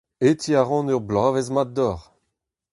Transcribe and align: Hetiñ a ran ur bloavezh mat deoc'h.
Hetiñ 0.23 0.55
a 0.59 0.61
ran 0.63 0.91
ur 0.95 1.03
bloavezh 1.09 1.51
mat 1.53 1.69
deoc'h. 1.75 2.05